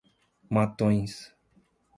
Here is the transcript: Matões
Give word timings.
Matões 0.49 1.29